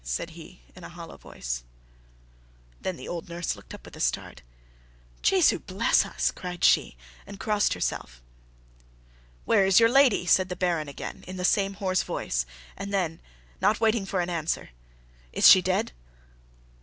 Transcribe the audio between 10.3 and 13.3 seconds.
the Baron again, in the same hoarse voice; and then,